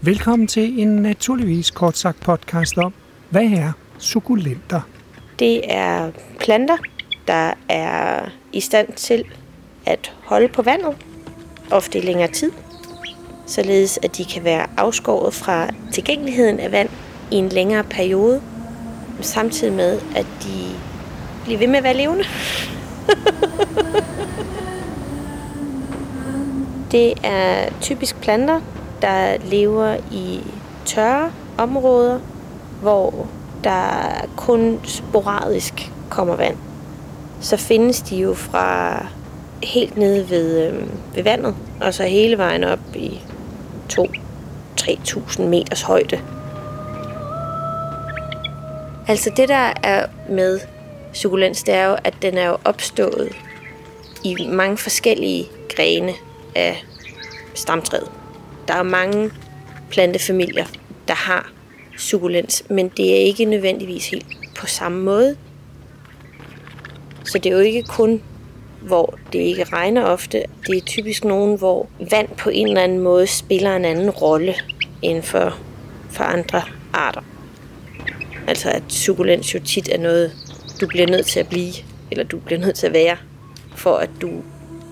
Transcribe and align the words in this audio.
Velkommen 0.00 0.48
til 0.48 0.80
en 0.80 0.88
naturligvis 0.88 1.70
kort 1.70 1.96
sagt 1.96 2.20
podcast 2.20 2.78
om, 2.78 2.94
hvad 3.30 3.44
er 3.44 3.72
sukulenter? 3.98 4.80
Det 5.38 5.74
er 5.74 6.10
planter, 6.40 6.76
der 7.26 7.52
er 7.68 8.28
i 8.52 8.60
stand 8.60 8.92
til 8.92 9.24
at 9.86 10.14
holde 10.24 10.48
på 10.48 10.62
vandet, 10.62 10.96
ofte 11.70 11.98
i 11.98 12.00
længere 12.00 12.28
tid, 12.28 12.52
således 13.46 13.98
at 14.02 14.16
de 14.16 14.24
kan 14.24 14.44
være 14.44 14.66
afskåret 14.76 15.34
fra 15.34 15.68
tilgængeligheden 15.92 16.60
af 16.60 16.72
vand 16.72 16.88
i 17.30 17.34
en 17.34 17.48
længere 17.48 17.84
periode, 17.84 18.42
samtidig 19.20 19.72
med, 19.72 20.00
at 20.16 20.26
de 20.42 20.70
bliver 21.44 21.58
ved 21.58 21.66
med 21.66 21.76
at 21.76 21.84
være 21.84 21.96
levende. 21.96 22.24
det 26.92 27.14
er 27.24 27.68
typisk 27.80 28.20
planter, 28.20 28.60
der 29.02 29.36
lever 29.44 29.96
i 30.12 30.40
tørre 30.84 31.32
områder, 31.58 32.20
hvor 32.82 33.26
der 33.64 34.26
kun 34.36 34.80
sporadisk 34.84 35.92
kommer 36.10 36.36
vand. 36.36 36.56
Så 37.40 37.56
findes 37.56 38.02
de 38.02 38.16
jo 38.16 38.34
fra 38.34 39.06
helt 39.62 39.96
nede 39.96 40.30
ved, 40.30 40.68
øh, 40.68 40.86
ved 41.14 41.22
vandet, 41.22 41.54
og 41.80 41.94
så 41.94 42.02
hele 42.02 42.38
vejen 42.38 42.64
op 42.64 42.78
i 42.94 43.20
2-3.000 43.92 45.42
meters 45.42 45.82
højde. 45.82 46.20
Altså 49.08 49.30
det 49.36 49.48
der 49.48 49.72
er 49.82 50.06
med 50.28 50.60
sukulens, 51.12 51.62
det 51.62 51.74
er 51.74 51.86
jo, 51.86 51.96
at 52.04 52.14
den 52.22 52.38
er 52.38 52.48
jo 52.48 52.56
opstået 52.64 53.32
i 54.24 54.46
mange 54.48 54.76
forskellige 54.76 55.46
grene 55.76 56.12
af 56.54 56.84
stamtræet. 57.54 58.17
Der 58.68 58.74
er 58.74 58.82
mange 58.82 59.30
plantefamilier, 59.90 60.66
der 61.08 61.14
har 61.14 61.52
sukulens, 61.96 62.64
men 62.70 62.88
det 62.88 63.10
er 63.12 63.16
ikke 63.16 63.44
nødvendigvis 63.44 64.10
helt 64.10 64.26
på 64.58 64.66
samme 64.66 65.02
måde. 65.02 65.36
Så 67.24 67.38
det 67.38 67.52
er 67.52 67.56
jo 67.56 67.62
ikke 67.62 67.82
kun, 67.82 68.22
hvor 68.80 69.18
det 69.32 69.38
ikke 69.38 69.64
regner 69.64 70.04
ofte. 70.04 70.42
Det 70.66 70.76
er 70.76 70.80
typisk 70.80 71.24
nogen, 71.24 71.58
hvor 71.58 71.88
vand 72.10 72.28
på 72.28 72.50
en 72.50 72.68
eller 72.68 72.82
anden 72.82 72.98
måde 72.98 73.26
spiller 73.26 73.76
en 73.76 73.84
anden 73.84 74.10
rolle 74.10 74.54
end 75.02 75.22
for, 75.22 75.58
for 76.10 76.24
andre 76.24 76.62
arter. 76.92 77.22
Altså 78.46 78.70
at 78.70 78.82
sukulens 78.88 79.54
jo 79.54 79.60
tit 79.64 79.88
er 79.88 79.98
noget, 79.98 80.32
du 80.80 80.86
bliver 80.86 81.06
nødt 81.06 81.26
til 81.26 81.40
at 81.40 81.48
blive, 81.48 81.72
eller 82.10 82.24
du 82.24 82.38
bliver 82.38 82.60
nødt 82.60 82.76
til 82.76 82.86
at 82.86 82.92
være, 82.92 83.16
for 83.76 83.96
at 83.96 84.10
du 84.20 84.30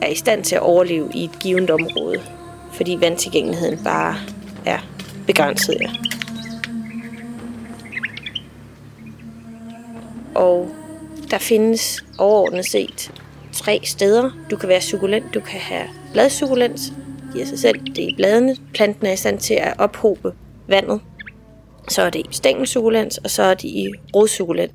er 0.03 0.09
i 0.09 0.15
stand 0.15 0.45
til 0.45 0.55
at 0.55 0.63
overleve 0.63 1.11
i 1.15 1.25
et 1.25 1.39
givet 1.43 1.71
område. 1.71 2.36
Fordi 2.77 2.97
vandtilgængeligheden 3.01 3.85
bare 3.85 4.17
er 4.67 4.79
begrænset. 5.27 5.77
Ja. 5.81 5.91
Og 10.35 10.71
der 11.31 11.39
findes 11.39 12.05
overordnet 12.19 12.67
set 12.67 13.13
tre 13.53 13.81
steder. 13.85 14.31
Du 14.51 14.57
kan 14.57 14.69
være 14.69 14.81
sukulent, 14.81 15.35
du 15.35 15.41
kan 15.41 15.61
have 15.61 15.89
bladsukulent, 16.13 16.81
giver 17.33 17.47
sig 17.47 17.59
selv, 17.59 17.81
det 17.81 17.99
er 17.99 18.09
i 18.09 18.15
bladene. 18.17 18.57
Planten 18.75 19.07
er 19.07 19.13
i 19.13 19.17
stand 19.17 19.39
til 19.39 19.55
at 19.55 19.75
ophobe 19.79 20.33
vandet. 20.69 21.01
Så 21.89 22.03
er 22.03 22.11
det 22.11 22.21
i 22.21 22.27
stængelsukulens, 22.31 23.19
og 23.19 23.31
så 23.31 23.43
er 23.43 23.55
det 23.55 23.65
i 23.65 23.93
rodsukulent. 24.17 24.73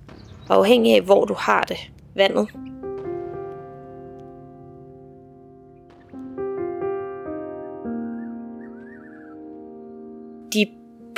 Og 0.50 0.56
afhængig 0.56 0.96
af, 0.96 1.02
hvor 1.02 1.26
du 1.26 1.34
har 1.38 1.62
det, 1.62 1.78
vandet, 2.16 2.48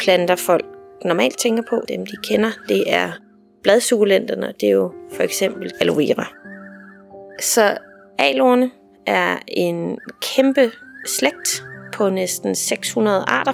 planter 0.03 0.35
folk 0.35 0.65
normalt 1.05 1.37
tænker 1.37 1.63
på, 1.69 1.81
dem 1.87 2.05
de 2.05 2.17
kender, 2.23 2.49
det 2.69 2.93
er 2.93 3.11
bladsukulenterne, 3.63 4.53
det 4.61 4.67
er 4.69 4.73
jo 4.73 4.93
for 5.15 5.23
eksempel 5.23 5.71
aloe 5.81 5.97
vera. 5.97 6.27
Så 7.41 7.77
aloerne 8.19 8.71
er 9.07 9.37
en 9.47 9.97
kæmpe 10.21 10.71
slægt 11.05 11.63
på 11.93 12.09
næsten 12.09 12.55
600 12.55 13.23
arter, 13.27 13.53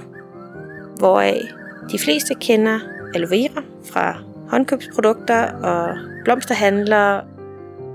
hvoraf 1.00 1.42
de 1.92 2.00
fleste 2.00 2.36
kender 2.42 2.80
aloe 3.16 3.30
vera 3.30 3.64
fra 3.92 4.22
håndkøbsprodukter 4.50 5.52
og 5.52 5.98
blomsterhandlere, 6.24 7.24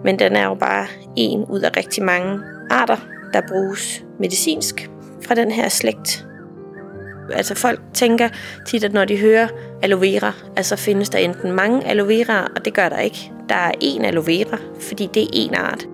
men 0.04 0.18
den 0.18 0.36
er 0.36 0.44
jo 0.44 0.54
bare 0.54 0.86
en 1.16 1.44
ud 1.44 1.60
af 1.60 1.76
rigtig 1.76 2.02
mange 2.04 2.40
arter, 2.70 2.96
der 3.32 3.40
bruges 3.48 4.04
medicinsk 4.20 4.90
fra 5.26 5.34
den 5.34 5.50
her 5.50 5.68
slægt. 5.68 6.26
Altså 7.32 7.54
folk 7.54 7.80
tænker 7.94 8.28
tit, 8.66 8.84
at 8.84 8.92
når 8.92 9.04
de 9.04 9.16
hører 9.16 9.48
aloe 9.82 10.00
vera, 10.00 10.32
altså 10.56 10.76
findes 10.76 11.10
der 11.10 11.18
enten 11.18 11.52
mange 11.52 11.86
aloe 11.86 12.08
vera, 12.08 12.48
og 12.56 12.64
det 12.64 12.74
gør 12.74 12.88
der 12.88 12.98
ikke. 12.98 13.32
Der 13.48 13.54
er 13.54 13.72
én 13.84 14.04
aloe 14.04 14.26
vera, 14.26 14.58
fordi 14.80 15.10
det 15.14 15.22
er 15.22 15.48
én 15.48 15.60
art. 15.60 15.86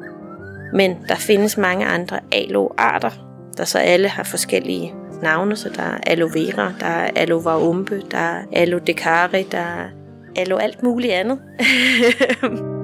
Men 0.72 0.96
der 1.08 1.14
findes 1.14 1.56
mange 1.56 1.86
andre 1.86 2.20
aloe-arter, 2.32 3.10
der 3.56 3.64
så 3.64 3.78
alle 3.78 4.08
har 4.08 4.22
forskellige 4.22 4.94
navne, 5.22 5.56
så 5.56 5.68
der 5.68 5.82
er 5.82 5.98
aloe 6.06 6.30
vera, 6.34 6.72
der 6.80 6.86
er 6.86 7.10
aloe 7.16 7.44
varumpe, 7.44 8.02
der 8.10 8.18
er 8.18 8.42
aloe 8.52 8.80
decari, 8.86 9.42
der 9.42 9.58
er 9.58 9.88
aloe 10.36 10.62
alt 10.62 10.82
muligt 10.82 11.12
andet. 11.12 11.38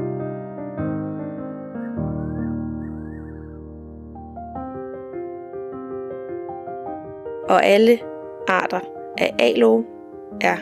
og 7.48 7.64
alle 7.64 7.98
arter 8.48 8.80
af 9.18 9.34
aloe 9.38 9.84
er 10.40 10.56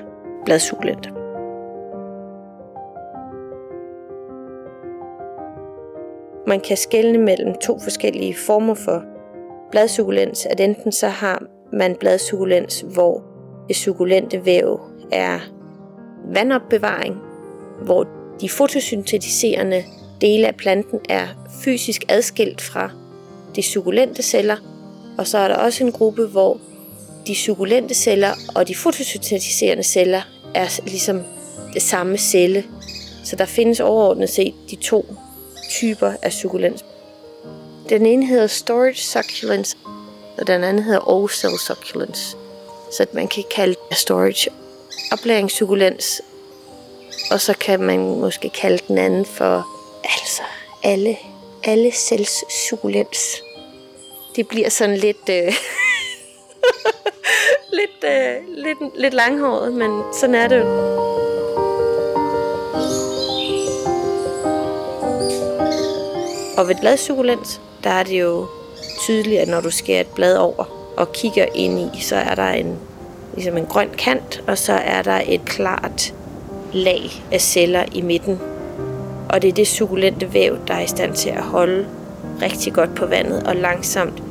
bladsukulente. 0.45 1.11
Man 6.47 6.61
kan 6.61 6.77
skelne 6.77 7.19
mellem 7.19 7.55
to 7.55 7.79
forskellige 7.79 8.37
former 8.47 8.75
for 8.75 9.03
bladsukulens, 9.71 10.47
at 10.47 10.61
enten 10.61 10.93
så 10.93 11.09
har 11.09 11.43
man 11.73 11.97
bladsukulens, 11.97 12.81
hvor 12.95 13.23
det 13.69 13.77
sukulente 13.77 14.45
væv 14.45 14.81
er 15.13 15.39
vandopbevaring, 16.35 17.17
hvor 17.83 18.07
de 18.41 18.49
fotosyntetiserende 18.49 19.85
dele 20.21 20.47
af 20.47 20.55
planten 20.57 21.01
er 21.09 21.27
fysisk 21.65 22.05
adskilt 22.09 22.61
fra 22.61 22.91
de 23.57 23.63
sukulente 23.63 24.23
celler, 24.23 24.57
og 25.19 25.27
så 25.27 25.39
er 25.39 25.49
der 25.49 25.57
også 25.57 25.85
en 25.85 25.93
gruppe, 25.93 26.27
hvor 26.27 26.59
de 27.27 27.35
sukulente 27.35 27.95
celler 27.95 28.35
og 28.55 28.69
de 28.69 28.75
fotosyntetiserende 28.75 29.83
celler 29.83 30.23
er 30.55 30.81
ligesom 30.85 31.23
det 31.75 31.83
samme 31.83 32.19
celle. 32.19 32.65
Så 33.25 33.37
der 33.37 33.45
findes 33.45 33.81
overordnet 33.81 34.31
set 34.31 34.55
de 34.71 34.77
to 34.77 35.17
typer 35.71 36.13
af 36.23 36.33
sukulens. 36.33 36.85
Den 37.89 38.07
ene 38.07 38.27
hedder 38.27 38.47
storage 38.47 38.95
succulents, 38.95 39.77
og 40.39 40.47
den 40.47 40.65
anden 40.65 40.83
hedder 40.83 41.17
all 41.17 41.29
cell 41.29 41.59
succulents. 41.59 42.37
Så 42.93 43.07
man 43.13 43.29
kan 43.29 43.45
kalde 43.55 43.77
storage 43.93 44.51
oplæringssukulens, 45.13 46.23
og 47.31 47.41
så 47.41 47.55
kan 47.55 47.81
man 47.81 47.99
måske 47.99 48.51
kalde 48.51 48.79
den 48.89 48.99
anden 48.99 49.25
for 49.25 49.67
altså 50.05 50.43
alle, 50.83 51.17
alle 51.65 51.93
cells 51.93 52.45
sukulens. 52.69 53.43
Det 54.37 54.49
bliver 54.49 54.69
sådan 54.69 54.97
lidt... 54.97 55.29
Øh 55.29 55.53
lidt, 57.81 58.05
øh, 58.05 58.65
lidt, 58.65 59.01
lidt 59.01 59.15
langhåret, 59.15 59.73
men 59.73 60.03
sådan 60.21 60.35
er 60.35 60.49
det 60.49 60.59
jo. 60.59 60.65
Og 66.59 66.69
ved 66.69 66.75
bladsukulent, 66.81 67.61
der 67.85 67.91
er 67.91 68.03
det 68.03 68.21
jo 68.21 68.47
tydeligt, 69.01 69.41
at 69.41 69.49
når 69.49 69.61
du 69.61 69.71
skærer 69.71 70.01
et 70.01 70.07
blad 70.15 70.37
over 70.37 70.65
og 70.97 71.13
kigger 71.13 71.47
ind 71.55 71.79
i, 71.81 72.01
så 72.01 72.17
er 72.17 72.35
der 72.35 72.49
en, 72.49 72.79
ligesom 73.35 73.57
en 73.57 73.67
grøn 73.67 73.89
kant, 73.99 74.43
og 74.47 74.59
så 74.59 74.73
er 74.73 75.03
der 75.03 75.23
et 75.27 75.45
klart 75.45 76.15
lag 76.73 77.11
af 77.33 77.41
celler 77.41 77.85
i 77.93 78.01
midten. 78.01 78.41
Og 79.29 79.43
det 79.43 79.49
er 79.49 79.53
det 79.53 79.69
sukulente 79.69 80.35
væv, 80.35 80.59
der 80.69 80.75
er 80.75 80.81
i 80.81 80.87
stand 80.87 81.15
til 81.15 81.31
at 81.31 81.43
holde 81.43 81.87
rigtig 82.43 82.73
godt 82.73 82.95
på 82.95 83.07
vandet 83.07 83.43
og 83.43 83.57
langsomt 83.57 84.24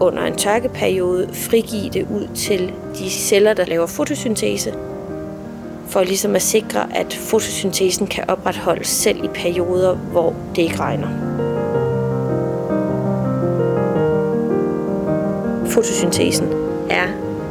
under 0.00 0.22
en 0.22 0.36
tørkeperiode 0.36 1.28
frigive 1.32 1.90
det 1.90 2.06
ud 2.10 2.28
til 2.34 2.72
de 2.98 3.10
celler, 3.10 3.54
der 3.54 3.64
laver 3.64 3.86
fotosyntese, 3.86 4.74
for 5.88 6.02
ligesom 6.02 6.34
at 6.34 6.42
sikre, 6.42 6.96
at 6.96 7.14
fotosyntesen 7.14 8.06
kan 8.06 8.24
opretholdes 8.28 8.88
selv 8.88 9.24
i 9.24 9.28
perioder, 9.28 9.94
hvor 9.94 10.34
det 10.56 10.62
ikke 10.62 10.80
regner. 10.80 11.08
Fotosyntesen 15.66 16.48
er 16.90 17.06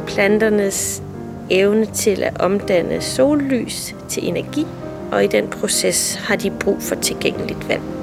planternes 0.06 1.02
evne 1.50 1.86
til 1.86 2.22
at 2.22 2.40
omdanne 2.40 3.00
sollys 3.00 3.94
til 4.08 4.28
energi, 4.28 4.66
og 5.12 5.24
i 5.24 5.26
den 5.26 5.48
proces 5.48 6.14
har 6.14 6.36
de 6.36 6.50
brug 6.50 6.82
for 6.82 6.94
tilgængeligt 6.94 7.68
vand. 7.68 7.99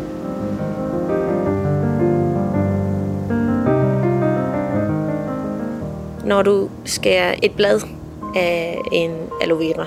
Når 6.27 6.41
du 6.41 6.69
skærer 6.85 7.35
et 7.43 7.51
blad 7.51 7.81
af 8.35 8.81
en 8.91 9.11
aloe 9.41 9.59
vera, 9.59 9.85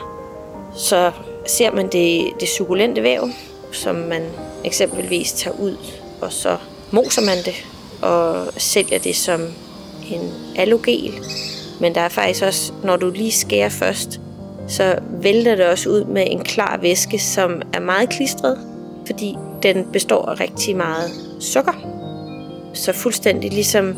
så 0.76 1.10
ser 1.46 1.72
man 1.72 1.88
det, 1.88 2.30
det 2.40 2.48
sukulente 2.48 3.02
væv, 3.02 3.28
som 3.72 3.94
man 3.94 4.22
eksempelvis 4.64 5.32
tager 5.32 5.56
ud, 5.60 5.76
og 6.20 6.32
så 6.32 6.56
moser 6.90 7.22
man 7.22 7.36
det 7.44 7.66
og 8.02 8.46
sælger 8.56 8.98
det 8.98 9.16
som 9.16 9.40
en 10.10 10.32
alogel. 10.56 11.12
Men 11.80 11.94
der 11.94 12.00
er 12.00 12.08
faktisk 12.08 12.44
også, 12.44 12.72
når 12.84 12.96
du 12.96 13.10
lige 13.10 13.32
skærer 13.32 13.68
først, 13.68 14.20
så 14.68 14.98
vælter 15.10 15.54
det 15.54 15.66
også 15.66 15.88
ud 15.88 16.04
med 16.04 16.26
en 16.26 16.44
klar 16.44 16.78
væske, 16.82 17.18
som 17.18 17.62
er 17.72 17.80
meget 17.80 18.08
klistret, 18.08 18.58
fordi 19.06 19.36
den 19.62 19.86
består 19.92 20.26
af 20.26 20.40
rigtig 20.40 20.76
meget 20.76 21.10
sukker. 21.40 21.72
Så 22.74 22.92
fuldstændig 22.92 23.52
ligesom 23.52 23.96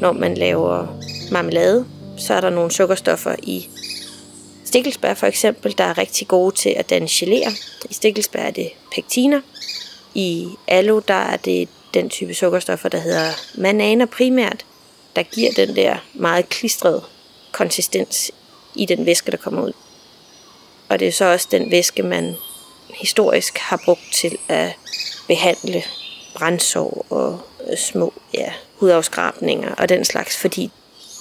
når 0.00 0.12
man 0.12 0.34
laver 0.34 0.86
marmelade, 1.30 1.86
så 2.16 2.34
er 2.34 2.40
der 2.40 2.50
nogle 2.50 2.70
sukkerstoffer 2.70 3.36
i 3.42 3.68
stikkelsbær 4.64 5.14
for 5.14 5.26
eksempel, 5.26 5.78
der 5.78 5.84
er 5.84 5.98
rigtig 5.98 6.28
gode 6.28 6.54
til 6.54 6.70
at 6.70 6.90
danne 6.90 7.08
geléer. 7.08 7.84
I 7.90 7.94
stikkelsbær 7.94 8.40
er 8.40 8.50
det 8.50 8.70
pektiner. 8.94 9.40
I 10.14 10.48
aloe, 10.68 11.02
der 11.08 11.14
er 11.14 11.36
det 11.36 11.68
den 11.94 12.10
type 12.10 12.34
sukkerstoffer, 12.34 12.88
der 12.88 12.98
hedder 12.98 13.30
mananer 13.54 14.06
primært, 14.06 14.64
der 15.16 15.22
giver 15.22 15.50
den 15.56 15.76
der 15.76 15.96
meget 16.14 16.48
klistrede 16.48 17.02
konsistens 17.52 18.32
i 18.74 18.86
den 18.86 19.06
væske, 19.06 19.30
der 19.30 19.36
kommer 19.36 19.62
ud. 19.62 19.72
Og 20.88 20.98
det 20.98 21.08
er 21.08 21.12
så 21.12 21.24
også 21.24 21.48
den 21.50 21.70
væske, 21.70 22.02
man 22.02 22.36
historisk 22.94 23.58
har 23.58 23.82
brugt 23.84 24.12
til 24.12 24.38
at 24.48 24.72
behandle 25.28 25.82
brændsår 26.34 27.06
og 27.10 27.40
små 27.76 28.12
ja, 28.34 28.52
hudafskrabninger 28.80 29.74
og 29.74 29.88
den 29.88 30.04
slags, 30.04 30.36
fordi 30.36 30.70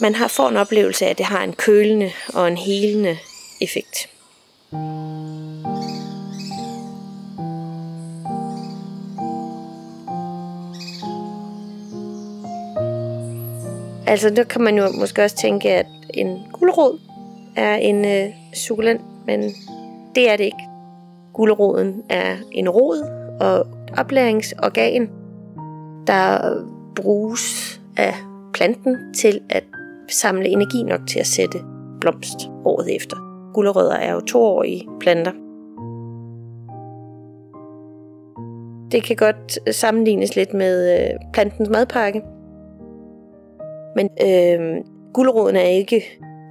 man 0.02 0.16
har 0.16 0.28
får 0.28 0.50
en 0.50 0.58
oplevelse 0.58 1.06
af, 1.06 1.10
at 1.10 1.18
det 1.18 1.26
har 1.26 1.44
en 1.44 1.54
kølende 1.54 2.12
og 2.34 2.48
en 2.48 2.58
helende 2.58 3.18
effekt. 3.62 4.10
Altså, 14.08 14.30
der 14.30 14.44
kan 14.44 14.62
man 14.62 14.78
jo 14.78 14.90
måske 15.00 15.24
også 15.24 15.36
tænke, 15.36 15.72
at 15.72 15.86
en 16.14 16.40
gulerod 16.54 17.00
er 17.56 17.76
en 17.76 18.06
øh, 18.06 18.34
sukulent, 18.54 19.02
men 19.26 19.42
det 20.16 20.30
er 20.30 20.38
det 20.38 20.44
ikke. 20.44 20.58
Guleroden 21.34 22.04
er 22.10 22.36
en 22.52 22.70
rod 22.70 23.10
og 23.40 23.68
oplæringsorgan, 23.98 25.10
der 26.08 26.40
bruges 26.96 27.82
af 27.98 28.14
planten 28.54 29.14
til 29.14 29.40
at 29.50 29.64
samle 30.10 30.48
energi 30.48 30.84
nok 30.84 31.00
til 31.08 31.20
at 31.20 31.28
sætte 31.28 31.60
blomst 32.02 32.50
året 32.66 32.96
efter. 32.96 33.18
Gulerødder 33.54 33.96
er 33.96 34.14
jo 34.14 34.20
toårige 34.20 34.88
planter. 35.00 35.32
Det 38.92 39.04
kan 39.04 39.16
godt 39.16 39.76
sammenlignes 39.76 40.36
lidt 40.36 40.54
med 40.54 41.00
øh, 41.00 41.10
plantens 41.34 41.70
madpakke. 41.70 42.22
Men 43.96 44.10
øh, 44.22 44.84
guleroden 45.14 45.56
er 45.56 45.62
ikke 45.62 46.04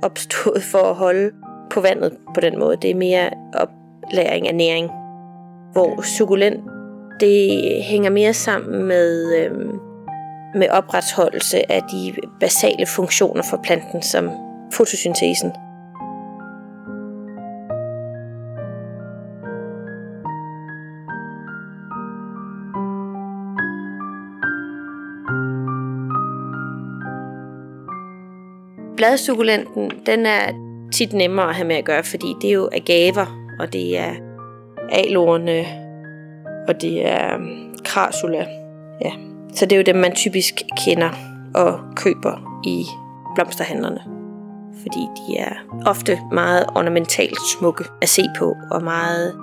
opstået 0.03 0.63
for 0.73 0.79
at 0.79 0.95
holde 0.95 1.31
på 1.71 1.81
vandet 1.81 2.17
på 2.35 2.41
den 2.41 2.59
måde. 2.59 2.77
Det 2.83 2.91
er 2.91 2.95
mere 2.95 3.31
oplæring 3.55 4.49
af 4.49 4.55
næring. 4.55 4.91
Hvor 5.73 6.03
sukulent, 6.03 6.61
det 7.21 7.61
hænger 7.83 8.11
mere 8.11 8.35
sammen 8.35 8.85
med, 8.85 9.37
øh, 9.37 9.51
med 10.55 10.69
opretholdelse 10.69 11.73
af 11.73 11.83
de 11.83 12.15
basale 12.41 12.87
funktioner 12.87 13.43
for 13.51 13.61
planten, 13.65 14.03
som 14.03 14.31
fotosyntesen. 14.73 15.53
Bladsukulenten, 28.97 29.91
den 30.07 30.27
er 30.27 30.53
tit 30.93 31.13
nemmere 31.13 31.49
at 31.49 31.55
have 31.55 31.69
med 31.69 31.77
at 31.77 31.85
gøre, 31.85 32.05
fordi 32.05 32.27
det 32.43 32.51
er 32.51 32.55
jo 32.55 32.69
agaver, 32.73 33.55
og 33.61 33.73
det 33.73 33.99
er 33.99 34.15
alorne, 34.91 35.65
og 36.69 36.81
det 36.81 37.07
er 37.07 37.35
øhm, 37.35 37.75
krasula. 37.85 38.47
Ja. 39.05 39.34
Så 39.55 39.67
det 39.67 39.73
er 39.73 39.77
jo 39.77 39.83
dem, 39.83 39.97
man 39.97 40.15
typisk 40.15 40.55
kender 40.85 41.11
og 41.55 41.81
køber 41.97 42.61
i 42.67 42.85
blomsterhandlerne. 43.35 44.01
Fordi 44.83 45.01
de 45.17 45.37
er 45.39 45.53
ofte 45.87 46.19
meget 46.33 46.67
ornamentalt 46.75 47.39
smukke 47.59 47.85
at 48.03 48.09
se 48.09 48.23
på, 48.39 48.57
og 48.71 48.83
meget 48.83 49.35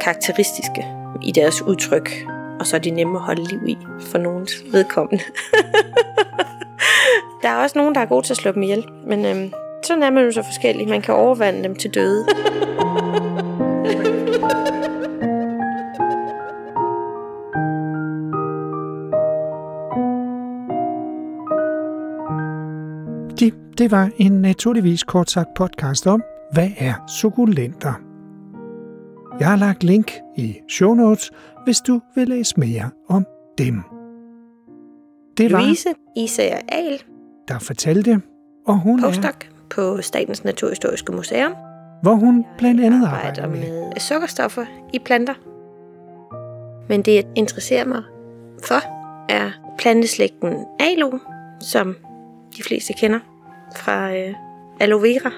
karakteristiske 0.00 0.86
i 1.22 1.32
deres 1.32 1.62
udtryk. 1.62 2.10
Og 2.60 2.66
så 2.66 2.76
er 2.76 2.80
de 2.80 2.90
nemme 2.90 3.18
at 3.18 3.24
holde 3.24 3.44
liv 3.44 3.60
i 3.66 3.76
for 4.00 4.18
nogens 4.18 4.52
vedkommende. 4.72 5.24
Der 7.42 7.48
er 7.48 7.62
også 7.62 7.78
nogen, 7.78 7.94
der 7.94 8.00
er 8.00 8.06
gode 8.06 8.26
til 8.26 8.32
at 8.32 8.36
slå 8.36 8.52
dem 8.52 8.62
ihjel, 8.62 8.84
men 9.06 9.24
øhm, 9.24 9.52
sådan 9.84 10.02
er 10.02 10.10
man 10.10 10.24
jo 10.24 10.32
så 10.32 10.42
forskellig. 10.42 10.88
Man 10.88 11.02
kan 11.02 11.14
overvande 11.14 11.62
dem 11.62 11.76
til 11.76 11.94
døde. 11.94 12.26
Det, 23.78 23.90
var 23.90 24.10
en 24.16 24.32
naturligvis 24.32 25.04
kort 25.04 25.30
sagt 25.30 25.48
podcast 25.54 26.06
om, 26.06 26.22
hvad 26.52 26.70
er 26.78 26.94
sukulenter? 27.08 27.92
Jeg 29.40 29.48
har 29.48 29.56
lagt 29.56 29.84
link 29.84 30.12
i 30.36 30.56
show 30.68 30.94
notes, 30.94 31.30
hvis 31.64 31.80
du 31.80 32.00
vil 32.14 32.28
læse 32.28 32.60
mere 32.60 32.90
om 33.08 33.26
dem. 33.58 33.82
Det 35.36 35.52
var 35.52 35.60
Louise 35.60 35.88
Isager 36.16 36.60
Ahl, 36.68 37.02
der 37.48 37.58
fortalte, 37.58 38.22
og 38.66 38.78
hun 38.78 38.98
er, 38.98 39.02
postdoc 39.02 39.34
på 39.70 40.02
Statens 40.02 40.44
Naturhistoriske 40.44 41.12
Museum, 41.12 41.52
hvor 42.02 42.14
hun 42.14 42.44
blandt 42.58 42.80
andet 42.80 43.06
arbejder 43.06 43.28
arbejder 43.28 43.48
med. 43.48 43.88
med 43.88 44.00
sukkerstoffer 44.00 44.64
i 44.92 44.98
planter. 44.98 45.34
Men 46.88 47.02
det, 47.02 47.14
jeg 47.14 47.24
interesserer 47.36 47.84
mig 47.84 48.02
for, 48.64 48.80
er 49.32 49.50
planteslægten 49.78 50.54
aloe, 50.80 51.20
som 51.60 51.96
de 52.56 52.62
fleste 52.62 52.92
kender 52.92 53.18
fra 53.76 54.14
øh, 54.16 54.34
aloe 54.80 55.02
vera. 55.02 55.32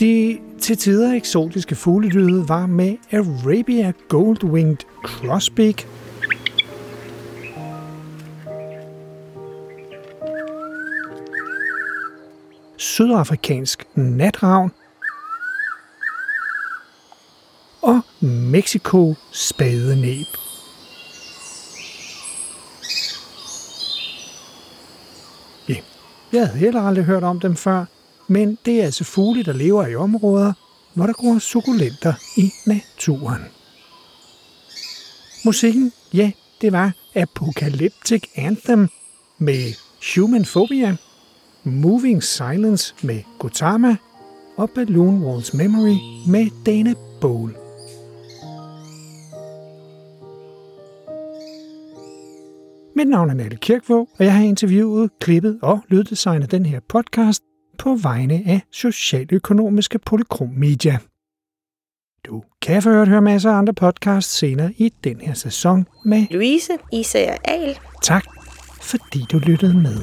De 0.00 0.38
til 0.60 0.76
tider 0.76 1.14
eksotiske 1.14 1.74
fuglelyde 1.74 2.48
var 2.48 2.66
med 2.66 2.96
Arabia 3.12 3.92
Goldwinged 4.08 4.76
Crossbeak, 5.04 5.86
sydafrikansk 12.76 13.84
natravn 13.94 14.70
og 17.82 18.00
Mexico 18.54 19.14
spadenæb. 19.32 20.26
Ja, 25.68 25.76
jeg 26.32 26.46
havde 26.46 26.58
heller 26.58 26.82
aldrig 26.82 27.04
hørt 27.04 27.22
om 27.24 27.40
dem 27.40 27.56
før, 27.56 27.84
men 28.28 28.58
det 28.66 28.80
er 28.80 28.84
altså 28.84 29.04
fugle, 29.04 29.42
der 29.42 29.52
lever 29.52 29.86
i 29.86 29.94
områder, 29.94 30.52
hvor 30.94 31.06
der 31.06 31.12
gror 31.12 31.38
sukulenter 31.38 32.14
i 32.36 32.52
naturen. 32.66 33.42
Musikken, 35.44 35.92
ja, 36.12 36.30
det 36.60 36.72
var 36.72 36.92
Apocalyptic 37.14 38.22
Anthem 38.34 38.88
med 39.38 39.74
Human 40.14 40.44
Phobia, 40.44 40.96
Moving 41.64 42.22
Silence 42.22 42.94
med 43.02 43.22
Gotama 43.38 43.96
og 44.56 44.70
Balloon 44.70 45.24
Walls 45.24 45.54
Memory 45.54 45.96
med 46.26 46.64
Dana 46.66 46.94
Bowl. 47.20 47.63
Mit 53.04 53.10
navn 53.10 53.30
er 53.30 53.34
Nalle 53.34 53.56
Kirkvåg, 53.56 54.08
og 54.18 54.24
jeg 54.24 54.34
har 54.34 54.44
interviewet, 54.44 55.10
klippet 55.20 55.58
og 55.62 55.80
lyddesignet 55.88 56.50
den 56.50 56.66
her 56.66 56.80
podcast 56.88 57.42
på 57.78 57.94
vegne 58.02 58.42
af 58.46 58.60
Socialøkonomiske 58.72 59.98
Polykrom 59.98 60.48
Media. 60.48 60.98
Du 62.26 62.42
kan 62.62 62.82
for 62.82 62.90
øvrigt 62.90 63.08
høre 63.08 63.22
masser 63.22 63.50
af 63.50 63.54
andre 63.54 63.74
podcasts 63.74 64.38
senere 64.38 64.72
i 64.76 64.92
den 65.04 65.20
her 65.20 65.34
sæson 65.34 65.86
med 66.04 66.26
Louise 66.30 66.72
Isager 66.92 67.36
Ahl, 67.44 67.78
tak, 68.02 68.24
fordi 68.80 69.24
du 69.32 69.38
lyttede 69.38 69.74
med. 69.74 69.96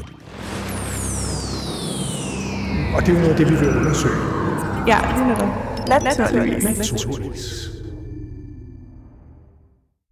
Og 2.95 3.01
det 3.01 3.09
er 3.09 3.13
jo 3.13 3.19
noget 3.19 3.31
af 3.31 3.37
det, 3.37 3.51
vi 3.51 3.55
vil 3.55 3.77
undersøge. 3.77 4.15
Ja, 4.87 4.97
det 5.15 5.31
er 5.31 5.35
det. 5.35 6.03
Naturligvis. 6.03 6.91
Naturligvis. 6.91 7.70